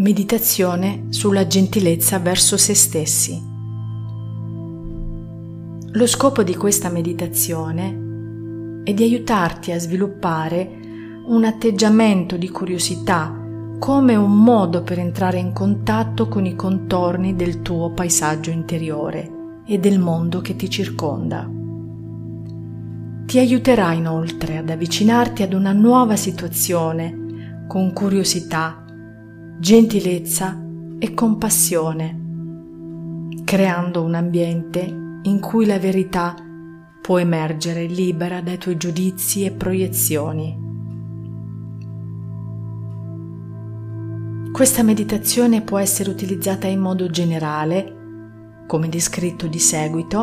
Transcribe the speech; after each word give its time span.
Meditazione 0.00 1.06
sulla 1.08 1.48
gentilezza 1.48 2.20
verso 2.20 2.56
se 2.56 2.72
stessi. 2.72 3.42
Lo 5.90 6.06
scopo 6.06 6.44
di 6.44 6.54
questa 6.54 6.88
meditazione 6.88 8.82
è 8.84 8.94
di 8.94 9.02
aiutarti 9.02 9.72
a 9.72 9.78
sviluppare 9.80 10.70
un 11.26 11.42
atteggiamento 11.42 12.36
di 12.36 12.48
curiosità 12.48 13.36
come 13.80 14.14
un 14.14 14.40
modo 14.40 14.84
per 14.84 15.00
entrare 15.00 15.38
in 15.38 15.52
contatto 15.52 16.28
con 16.28 16.46
i 16.46 16.54
contorni 16.54 17.34
del 17.34 17.62
tuo 17.62 17.90
paesaggio 17.90 18.50
interiore 18.50 19.62
e 19.66 19.80
del 19.80 19.98
mondo 19.98 20.40
che 20.40 20.54
ti 20.54 20.70
circonda. 20.70 21.50
Ti 23.26 23.38
aiuterà 23.40 23.94
inoltre 23.94 24.58
ad 24.58 24.70
avvicinarti 24.70 25.42
ad 25.42 25.54
una 25.54 25.72
nuova 25.72 26.14
situazione 26.14 27.64
con 27.66 27.92
curiosità 27.92 28.84
gentilezza 29.60 30.56
e 31.00 31.14
compassione, 31.14 32.16
creando 33.42 34.04
un 34.04 34.14
ambiente 34.14 35.20
in 35.22 35.40
cui 35.40 35.66
la 35.66 35.80
verità 35.80 36.36
può 37.02 37.18
emergere 37.18 37.86
libera 37.86 38.40
dai 38.40 38.56
tuoi 38.56 38.76
giudizi 38.76 39.44
e 39.44 39.50
proiezioni. 39.50 40.66
Questa 44.52 44.84
meditazione 44.84 45.62
può 45.62 45.78
essere 45.78 46.10
utilizzata 46.10 46.68
in 46.68 46.78
modo 46.78 47.10
generale, 47.10 48.62
come 48.68 48.88
descritto 48.88 49.48
di 49.48 49.58
seguito, 49.58 50.22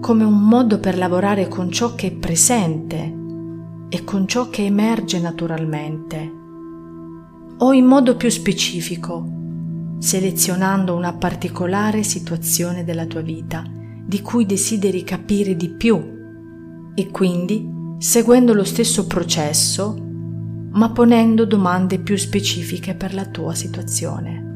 come 0.00 0.24
un 0.24 0.42
modo 0.42 0.80
per 0.80 0.98
lavorare 0.98 1.46
con 1.46 1.70
ciò 1.70 1.94
che 1.94 2.08
è 2.08 2.12
presente 2.12 3.14
e 3.88 4.02
con 4.02 4.26
ciò 4.26 4.50
che 4.50 4.64
emerge 4.64 5.20
naturalmente 5.20 6.37
o 7.58 7.72
in 7.72 7.84
modo 7.84 8.16
più 8.16 8.28
specifico, 8.28 9.26
selezionando 9.98 10.94
una 10.94 11.12
particolare 11.14 12.02
situazione 12.02 12.84
della 12.84 13.06
tua 13.06 13.20
vita 13.20 13.64
di 14.08 14.22
cui 14.22 14.46
desideri 14.46 15.04
capire 15.04 15.56
di 15.56 15.68
più 15.68 16.16
e 16.94 17.10
quindi 17.10 17.96
seguendo 17.98 18.54
lo 18.54 18.64
stesso 18.64 19.06
processo 19.06 20.06
ma 20.70 20.90
ponendo 20.92 21.44
domande 21.44 21.98
più 21.98 22.16
specifiche 22.16 22.94
per 22.94 23.12
la 23.12 23.26
tua 23.26 23.54
situazione. 23.54 24.46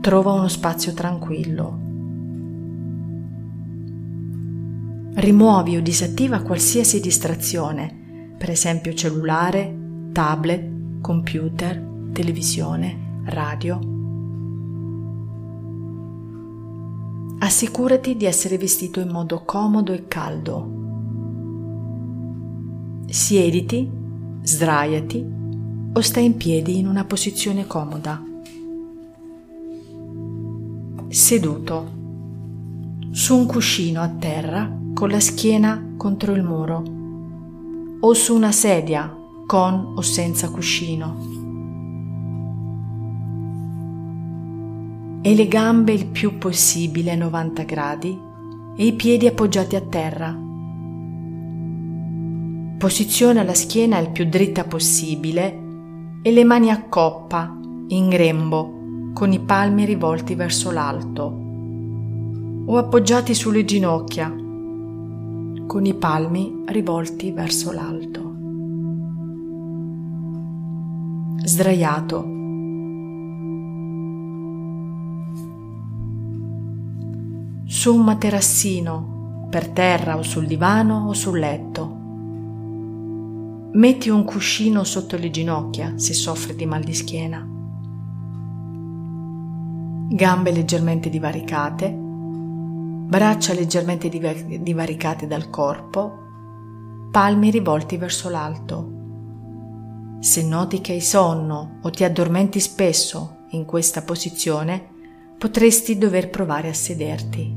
Trova 0.00 0.32
uno 0.32 0.48
spazio 0.48 0.92
tranquillo. 0.92 1.78
Rimuovi 5.14 5.76
o 5.76 5.80
disattiva 5.80 6.40
qualsiasi 6.40 6.98
distrazione, 7.00 8.34
per 8.36 8.50
esempio 8.50 8.92
cellulare, 8.94 9.81
tablet, 10.12 11.00
computer, 11.00 11.82
televisione, 12.12 13.22
radio. 13.24 13.78
Assicurati 17.38 18.16
di 18.16 18.26
essere 18.26 18.58
vestito 18.58 19.00
in 19.00 19.08
modo 19.08 19.42
comodo 19.44 19.92
e 19.92 20.06
caldo. 20.06 20.80
Siediti, 23.06 23.90
sdraiati 24.42 25.26
o 25.94 26.00
stai 26.00 26.24
in 26.26 26.36
piedi 26.36 26.78
in 26.78 26.86
una 26.86 27.04
posizione 27.04 27.66
comoda. 27.66 28.22
Seduto 31.08 32.00
su 33.10 33.36
un 33.36 33.46
cuscino 33.46 34.00
a 34.02 34.08
terra 34.08 34.70
con 34.94 35.08
la 35.10 35.20
schiena 35.20 35.94
contro 35.96 36.32
il 36.32 36.42
muro 36.42 36.82
o 38.00 38.14
su 38.14 38.34
una 38.34 38.52
sedia 38.52 39.20
con 39.52 39.92
o 39.96 40.00
senza 40.00 40.48
cuscino. 40.48 41.14
E 45.20 45.34
le 45.34 45.46
gambe 45.46 45.92
il 45.92 46.06
più 46.06 46.38
possibile 46.38 47.10
a 47.10 47.16
90 47.16 47.62
gradi 47.64 48.18
e 48.74 48.86
i 48.86 48.94
piedi 48.94 49.26
appoggiati 49.26 49.76
a 49.76 49.82
terra. 49.82 50.34
Posiziona 52.78 53.42
la 53.42 53.52
schiena 53.52 53.98
il 53.98 54.08
più 54.08 54.24
dritta 54.24 54.64
possibile 54.64 55.60
e 56.22 56.32
le 56.32 56.44
mani 56.44 56.70
a 56.70 56.88
coppa, 56.88 57.54
in 57.88 58.08
grembo, 58.08 59.10
con 59.12 59.32
i 59.32 59.38
palmi 59.38 59.84
rivolti 59.84 60.34
verso 60.34 60.70
l'alto 60.70 61.40
o 62.64 62.78
appoggiati 62.78 63.34
sulle 63.34 63.66
ginocchia, 63.66 64.34
con 65.66 65.84
i 65.84 65.92
palmi 65.92 66.62
rivolti 66.68 67.32
verso 67.32 67.70
l'alto. 67.70 68.31
Sdraiato. 71.44 72.20
Su 77.66 77.94
un 77.94 78.04
materassino, 78.04 79.46
per 79.50 79.68
terra 79.70 80.16
o 80.16 80.22
sul 80.22 80.46
divano 80.46 81.08
o 81.08 81.12
sul 81.14 81.38
letto. 81.38 82.00
Metti 83.72 84.08
un 84.08 84.24
cuscino 84.24 84.84
sotto 84.84 85.16
le 85.16 85.30
ginocchia 85.30 85.94
se 85.96 86.14
soffri 86.14 86.54
di 86.54 86.64
mal 86.64 86.82
di 86.82 86.94
schiena. 86.94 87.46
Gambe 90.10 90.52
leggermente 90.52 91.10
divaricate, 91.10 91.90
braccia 91.90 93.52
leggermente 93.52 94.08
divaricate 94.08 95.26
dal 95.26 95.50
corpo, 95.50 96.18
palmi 97.10 97.50
rivolti 97.50 97.96
verso 97.96 98.28
l'alto 98.28 98.91
se 100.22 100.44
noti 100.44 100.80
che 100.80 100.92
hai 100.92 101.00
sonno 101.00 101.80
o 101.82 101.90
ti 101.90 102.04
addormenti 102.04 102.60
spesso 102.60 103.38
in 103.50 103.64
questa 103.64 104.02
posizione, 104.02 104.90
potresti 105.36 105.98
dover 105.98 106.30
provare 106.30 106.68
a 106.68 106.72
sederti. 106.72 107.56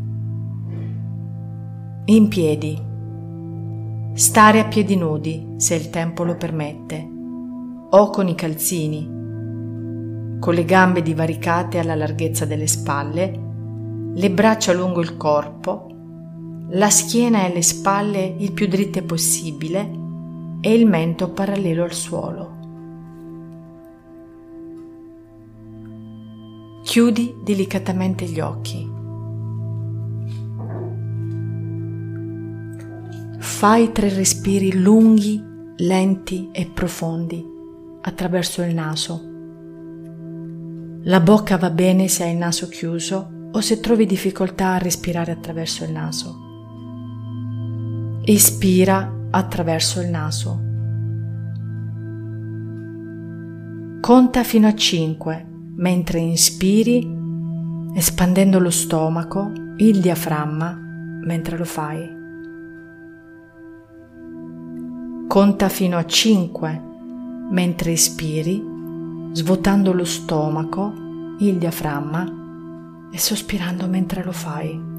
In 2.06 2.28
piedi. 2.28 2.84
Stare 4.14 4.60
a 4.60 4.66
piedi 4.66 4.96
nudi 4.96 5.54
se 5.58 5.76
il 5.76 5.92
tempo 5.92 6.24
lo 6.24 6.38
permette, 6.38 7.08
o 7.92 8.10
con 8.10 8.28
i 8.28 8.34
calzini, 8.34 9.08
con 10.40 10.56
le 10.56 10.66
gambe 10.66 11.04
divaricate 11.04 11.78
alla 11.78 11.94
larghezza 11.94 12.46
delle 12.46 12.66
spalle, 12.66 13.42
le 14.12 14.32
braccia 14.32 14.74
lungo 14.74 15.02
il 15.02 15.18
corpo, 15.18 15.86
la 16.70 16.90
schiena 16.90 17.46
e 17.46 17.54
le 17.54 17.62
spalle 17.62 18.26
il 18.40 18.54
più 18.54 18.66
dritte 18.66 19.04
possibile 19.04 19.88
e 20.62 20.74
il 20.74 20.88
mento 20.88 21.30
parallelo 21.30 21.84
al 21.84 21.94
suolo. 21.94 22.55
Chiudi 26.96 27.36
delicatamente 27.44 28.24
gli 28.24 28.40
occhi. 28.40 28.90
Fai 33.38 33.92
tre 33.92 34.08
respiri 34.08 34.80
lunghi, 34.80 35.44
lenti 35.76 36.52
e 36.54 36.68
profondi 36.74 37.46
attraverso 38.00 38.62
il 38.62 38.74
naso. 38.74 39.22
La 41.04 41.20
bocca 41.20 41.58
va 41.58 41.70
bene 41.70 42.08
se 42.08 42.24
hai 42.24 42.32
il 42.32 42.38
naso 42.38 42.70
chiuso 42.70 43.50
o 43.52 43.60
se 43.60 43.82
trovi 43.82 44.06
difficoltà 44.06 44.76
a 44.76 44.78
respirare 44.78 45.34
attraverso 45.34 45.84
il 45.84 45.92
naso. 45.92 46.38
Espira 48.24 49.28
attraverso 49.32 50.00
il 50.00 50.08
naso. 50.08 50.62
Conta 54.00 54.46
fino 54.46 54.68
a 54.68 54.74
5 54.74 55.50
mentre 55.76 56.20
inspiri 56.20 57.24
espandendo 57.96 58.60
lo 58.60 58.70
stomaco, 58.70 59.52
il 59.78 60.02
diaframma 60.02 60.78
mentre 61.24 61.58
lo 61.58 61.64
fai. 61.66 62.14
Conta 65.28 65.70
fino 65.70 65.98
a 65.98 66.06
5 66.06 66.82
mentre 67.50 67.92
espiri, 67.92 68.64
svuotando 69.32 69.94
lo 69.94 70.04
stomaco, 70.04 70.94
il 71.40 71.58
diaframma 71.58 73.10
e 73.12 73.18
sospirando 73.18 73.88
mentre 73.88 74.24
lo 74.24 74.32
fai. 74.32 74.95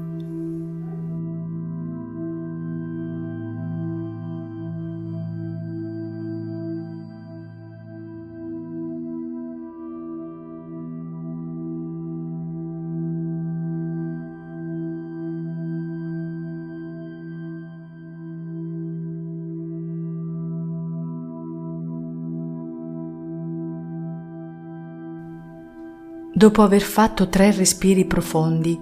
Dopo 26.37 26.61
aver 26.61 26.83
fatto 26.83 27.29
tre 27.29 27.51
respiri 27.51 28.05
profondi, 28.05 28.79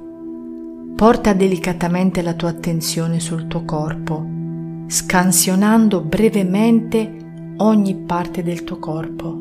porta 0.94 1.32
delicatamente 1.32 2.22
la 2.22 2.34
tua 2.34 2.50
attenzione 2.50 3.22
sul 3.22 3.48
tuo 3.48 3.64
corpo, 3.64 4.28
scansionando 4.88 6.02
brevemente 6.02 7.54
ogni 7.60 7.96
parte 7.96 8.44
del 8.44 8.66
tuo 8.66 8.78
corpo, 8.78 9.40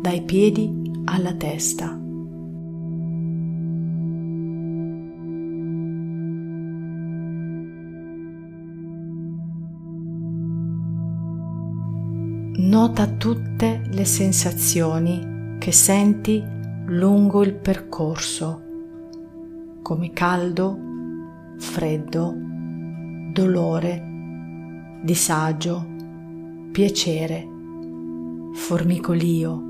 dai 0.00 0.22
piedi 0.22 0.72
alla 1.04 1.34
testa. 1.34 1.94
Nota 12.54 13.06
tutte 13.08 13.82
le 13.90 14.04
sensazioni 14.06 15.56
che 15.58 15.70
senti 15.70 16.60
lungo 16.86 17.42
il 17.42 17.54
percorso, 17.54 18.62
come 19.82 20.12
caldo, 20.12 20.78
freddo, 21.56 22.34
dolore, 23.32 25.00
disagio, 25.02 25.86
piacere, 26.72 27.46
formicolio, 28.54 29.62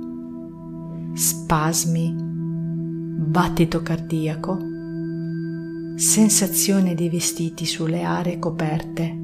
spasmi, 1.13 2.15
battito 2.17 3.83
cardiaco, 3.83 4.59
sensazione 5.97 6.95
di 6.95 7.09
vestiti 7.09 7.67
sulle 7.67 8.03
aree 8.03 8.39
coperte, 8.39 9.21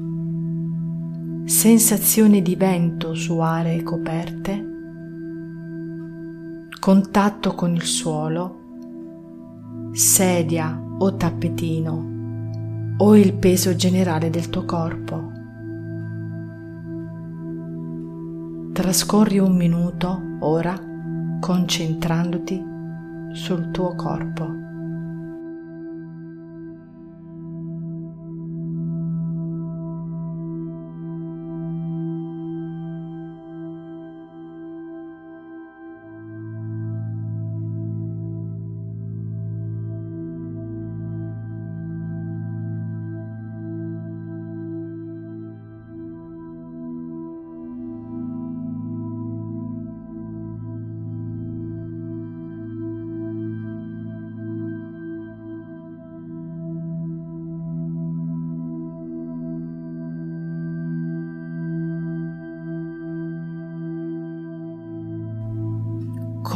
sensazione 1.45 2.41
di 2.41 2.55
vento 2.55 3.15
su 3.15 3.39
aree 3.39 3.81
coperte, 3.81 4.68
contatto 6.79 7.55
con 7.55 7.75
il 7.75 7.83
suolo, 7.83 8.57
sedia 9.91 10.81
o 10.97 11.15
tappetino 11.15 12.17
o 12.97 13.17
il 13.17 13.33
peso 13.33 13.75
generale 13.75 14.29
del 14.29 14.49
tuo 14.49 14.63
corpo. 14.63 15.31
Trascorri 18.71 19.39
un 19.39 19.55
minuto 19.57 20.21
ora 20.39 20.79
concentrandoti 21.41 22.63
sul 23.33 23.71
tuo 23.71 23.93
corpo. 23.95 24.68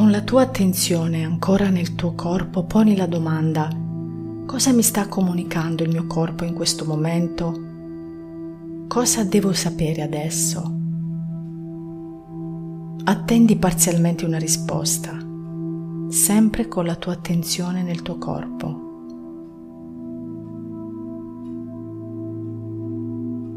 Con 0.03 0.11
la 0.11 0.21
tua 0.21 0.41
attenzione 0.41 1.23
ancora 1.23 1.69
nel 1.69 1.95
tuo 1.95 2.13
corpo 2.13 2.65
poni 2.65 2.97
la 2.97 3.05
domanda 3.05 3.69
cosa 4.45 4.73
mi 4.73 4.81
sta 4.81 5.07
comunicando 5.07 5.81
il 5.81 5.91
mio 5.91 6.07
corpo 6.07 6.43
in 6.43 6.53
questo 6.53 6.83
momento? 6.83 7.57
Cosa 8.89 9.23
devo 9.23 9.53
sapere 9.53 10.01
adesso? 10.01 10.59
Attendi 13.05 13.55
parzialmente 13.55 14.25
una 14.25 14.37
risposta, 14.37 15.17
sempre 16.09 16.67
con 16.67 16.85
la 16.85 16.95
tua 16.95 17.13
attenzione 17.13 17.81
nel 17.81 18.01
tuo 18.01 18.17
corpo. 18.17 18.81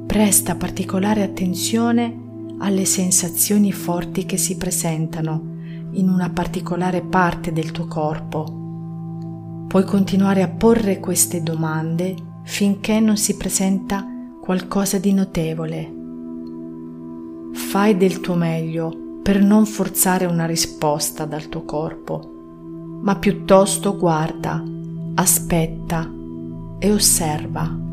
Presta 0.06 0.54
particolare 0.54 1.25
attenzione 1.25 2.54
alle 2.58 2.84
sensazioni 2.84 3.72
forti 3.72 4.25
che 4.25 4.37
si 4.37 4.56
presentano 4.56 5.54
in 5.96 6.08
una 6.08 6.31
particolare 6.31 7.02
parte 7.02 7.52
del 7.52 7.70
tuo 7.70 7.87
corpo. 7.87 9.64
Puoi 9.66 9.84
continuare 9.84 10.43
a 10.43 10.48
porre 10.48 11.00
queste 11.00 11.43
domande 11.43 12.14
finché 12.44 13.00
non 13.00 13.16
si 13.16 13.37
presenta 13.37 14.06
qualcosa 14.40 14.98
di 14.98 15.12
notevole. 15.12 15.94
Fai 17.52 17.96
del 17.96 18.20
tuo 18.20 18.34
meglio 18.34 19.20
per 19.22 19.43
non 19.43 19.66
forzare 19.66 20.25
una 20.26 20.46
risposta 20.46 21.25
dal 21.25 21.48
tuo 21.48 21.64
corpo, 21.64 23.00
ma 23.02 23.16
piuttosto 23.16 23.96
guarda, 23.96 24.62
aspetta 25.14 26.08
e 26.78 26.92
osserva. 26.92 27.86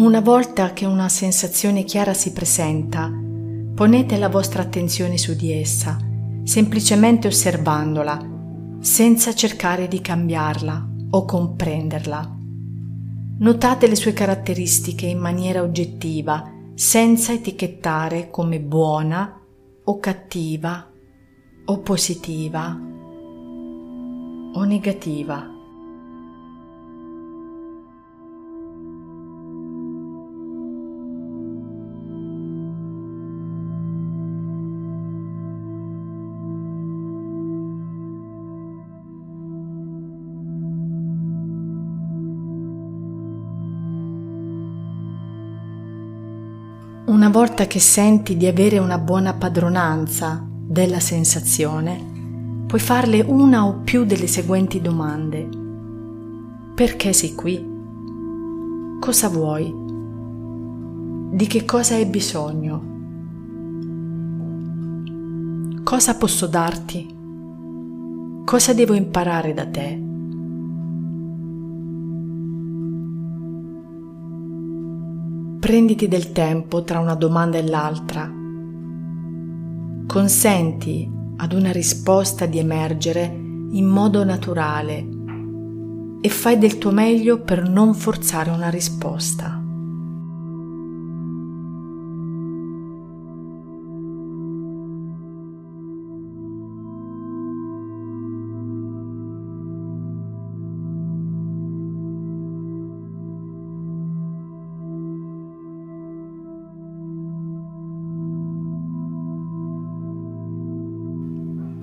Una 0.00 0.22
volta 0.22 0.72
che 0.72 0.86
una 0.86 1.10
sensazione 1.10 1.84
chiara 1.84 2.14
si 2.14 2.32
presenta, 2.32 3.12
ponete 3.74 4.16
la 4.16 4.30
vostra 4.30 4.62
attenzione 4.62 5.18
su 5.18 5.36
di 5.36 5.52
essa, 5.52 5.98
semplicemente 6.42 7.28
osservandola, 7.28 8.18
senza 8.80 9.34
cercare 9.34 9.88
di 9.88 10.00
cambiarla 10.00 10.88
o 11.10 11.24
comprenderla. 11.26 12.34
Notate 13.40 13.88
le 13.88 13.94
sue 13.94 14.14
caratteristiche 14.14 15.04
in 15.04 15.18
maniera 15.18 15.60
oggettiva, 15.60 16.50
senza 16.72 17.34
etichettare 17.34 18.30
come 18.30 18.58
buona 18.58 19.38
o 19.84 19.98
cattiva 19.98 20.90
o 21.66 21.78
positiva 21.80 22.80
o 24.54 24.64
negativa. 24.64 25.59
Una 47.10 47.28
volta 47.28 47.66
che 47.66 47.80
senti 47.80 48.36
di 48.36 48.46
avere 48.46 48.78
una 48.78 48.96
buona 48.96 49.34
padronanza 49.34 50.46
della 50.48 51.00
sensazione, 51.00 52.62
puoi 52.68 52.80
farle 52.80 53.20
una 53.26 53.66
o 53.66 53.80
più 53.80 54.04
delle 54.04 54.28
seguenti 54.28 54.80
domande. 54.80 55.48
Perché 56.72 57.12
sei 57.12 57.34
qui? 57.34 57.68
Cosa 59.00 59.28
vuoi? 59.28 59.74
Di 61.32 61.46
che 61.48 61.64
cosa 61.64 61.96
hai 61.96 62.06
bisogno? 62.06 62.82
Cosa 65.82 66.14
posso 66.14 66.46
darti? 66.46 67.12
Cosa 68.44 68.72
devo 68.72 68.94
imparare 68.94 69.52
da 69.52 69.66
te? 69.66 70.09
Prenditi 75.60 76.08
del 76.08 76.32
tempo 76.32 76.84
tra 76.84 77.00
una 77.00 77.14
domanda 77.14 77.58
e 77.58 77.62
l'altra. 77.62 78.32
Consenti 80.06 81.12
ad 81.36 81.52
una 81.52 81.70
risposta 81.70 82.46
di 82.46 82.58
emergere 82.58 83.24
in 83.24 83.84
modo 83.84 84.24
naturale 84.24 85.06
e 86.22 86.28
fai 86.30 86.56
del 86.56 86.78
tuo 86.78 86.92
meglio 86.92 87.42
per 87.42 87.68
non 87.68 87.92
forzare 87.92 88.48
una 88.48 88.70
risposta. 88.70 89.59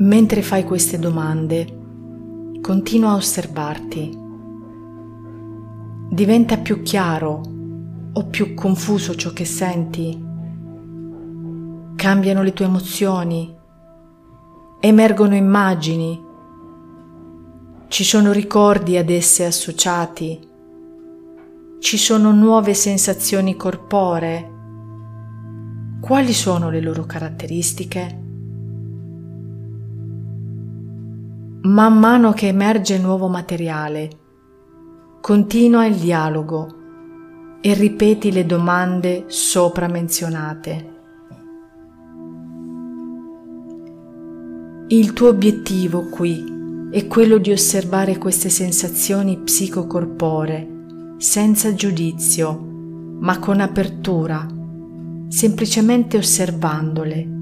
Mentre 0.07 0.41
fai 0.41 0.63
queste 0.63 0.97
domande, 0.99 2.59
continua 2.61 3.09
a 3.09 3.15
osservarti. 3.15 4.17
Diventa 6.09 6.57
più 6.59 6.81
chiaro 6.81 7.41
o 8.13 8.25
più 8.27 8.53
confuso 8.53 9.15
ciò 9.15 9.31
che 9.31 9.43
senti? 9.43 10.17
Cambiano 11.97 12.41
le 12.41 12.53
tue 12.53 12.63
emozioni? 12.63 13.53
Emergono 14.79 15.35
immagini? 15.35 16.23
Ci 17.89 18.03
sono 18.05 18.31
ricordi 18.31 18.95
ad 18.95 19.09
esse 19.09 19.43
associati? 19.43 20.39
Ci 21.79 21.97
sono 21.97 22.31
nuove 22.31 22.73
sensazioni 22.73 23.57
corporee? 23.57 24.51
Quali 25.99 26.31
sono 26.31 26.69
le 26.69 26.79
loro 26.79 27.05
caratteristiche? 27.05 28.21
Man 31.59 31.97
mano 31.97 32.33
che 32.33 32.47
emerge 32.47 32.99
nuovo 32.99 33.27
materiale, 33.27 34.09
continua 35.19 35.87
il 35.87 35.95
dialogo 35.95 36.75
e 37.61 37.73
ripeti 37.73 38.31
le 38.31 38.45
domande 38.45 39.23
sopra 39.27 39.87
menzionate. 39.87 40.95
Il 44.89 45.13
tuo 45.13 45.29
obiettivo 45.29 46.09
qui 46.09 46.89
è 46.91 47.07
quello 47.07 47.39
di 47.39 47.51
osservare 47.51 48.19
queste 48.19 48.49
sensazioni 48.49 49.39
psicocorporee 49.39 51.15
senza 51.17 51.73
giudizio, 51.73 52.55
ma 53.19 53.39
con 53.39 53.59
apertura, 53.61 54.45
semplicemente 55.27 56.17
osservandole 56.17 57.35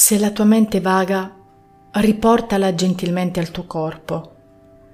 Se 0.00 0.16
la 0.16 0.30
tua 0.30 0.44
mente 0.44 0.80
vaga, 0.80 1.28
riportala 1.94 2.72
gentilmente 2.72 3.40
al 3.40 3.50
tuo 3.50 3.64
corpo 3.64 4.32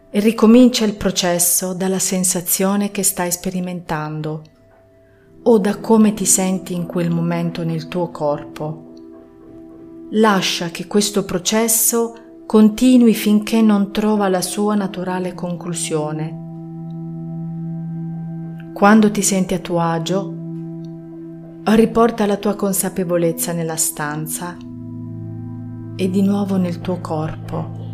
e 0.08 0.18
ricomincia 0.18 0.86
il 0.86 0.96
processo 0.96 1.74
dalla 1.74 1.98
sensazione 1.98 2.90
che 2.90 3.02
stai 3.02 3.30
sperimentando 3.30 4.42
o 5.42 5.58
da 5.58 5.76
come 5.76 6.14
ti 6.14 6.24
senti 6.24 6.72
in 6.72 6.86
quel 6.86 7.10
momento 7.10 7.64
nel 7.64 7.86
tuo 7.88 8.08
corpo. 8.10 8.92
Lascia 10.12 10.70
che 10.70 10.86
questo 10.86 11.26
processo 11.26 12.14
continui 12.46 13.12
finché 13.12 13.60
non 13.60 13.92
trova 13.92 14.28
la 14.28 14.40
sua 14.40 14.74
naturale 14.74 15.34
conclusione. 15.34 16.40
Quando 18.72 19.10
ti 19.10 19.20
senti 19.20 19.52
a 19.52 19.58
tuo 19.58 19.80
agio, 19.80 20.34
riporta 21.64 22.24
la 22.24 22.38
tua 22.38 22.54
consapevolezza 22.54 23.52
nella 23.52 23.76
stanza 23.76 24.72
e 25.96 26.10
di 26.10 26.22
nuovo 26.22 26.56
nel 26.56 26.80
tuo 26.80 27.00
corpo. 27.00 27.93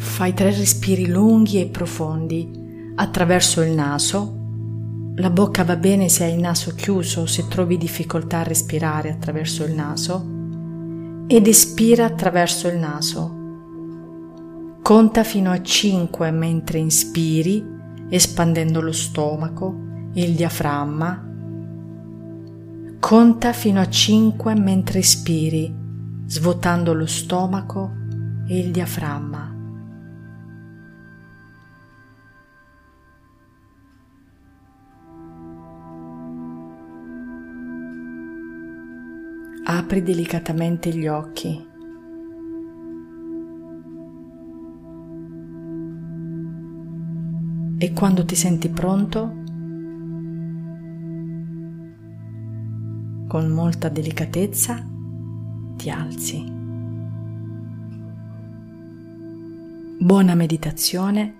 Fai 0.00 0.32
tre 0.32 0.50
respiri 0.50 1.08
lunghi 1.08 1.60
e 1.60 1.66
profondi 1.66 2.50
attraverso 2.94 3.60
il 3.60 3.72
naso. 3.72 4.38
La 5.16 5.28
bocca 5.28 5.62
va 5.62 5.76
bene 5.76 6.08
se 6.08 6.24
hai 6.24 6.32
il 6.32 6.40
naso 6.40 6.74
chiuso 6.74 7.26
se 7.26 7.46
trovi 7.48 7.76
difficoltà 7.76 8.38
a 8.38 8.44
respirare 8.44 9.10
attraverso 9.10 9.62
il 9.62 9.74
naso. 9.74 10.26
Ed 11.26 11.46
espira 11.46 12.06
attraverso 12.06 12.66
il 12.68 12.78
naso. 12.78 13.36
Conta 14.80 15.22
fino 15.22 15.50
a 15.50 15.60
5 15.60 16.30
mentre 16.30 16.78
inspiri, 16.78 17.62
espandendo 18.08 18.80
lo 18.80 18.92
stomaco, 18.92 19.74
il 20.14 20.34
diaframma. 20.34 21.28
Conta 22.98 23.52
fino 23.52 23.80
a 23.80 23.88
5 23.88 24.54
mentre 24.54 25.00
espiri, 25.00 25.72
svuotando 26.24 26.94
lo 26.94 27.06
stomaco 27.06 27.92
e 28.48 28.58
il 28.58 28.70
diaframma. 28.70 29.58
Apri 39.72 40.02
delicatamente 40.02 40.90
gli 40.90 41.06
occhi. 41.06 41.68
E 47.78 47.92
quando 47.92 48.24
ti 48.24 48.34
senti 48.34 48.68
pronto, 48.68 49.32
con 53.28 53.48
molta 53.48 53.88
delicatezza, 53.88 54.84
ti 55.76 55.88
alzi. 55.88 56.44
Buona 60.00 60.34
meditazione 60.34 61.34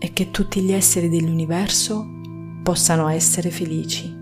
e 0.00 0.12
che 0.12 0.32
tutti 0.32 0.60
gli 0.62 0.72
esseri 0.72 1.08
dell'universo 1.08 2.04
possano 2.64 3.06
essere 3.08 3.50
felici. 3.50 4.19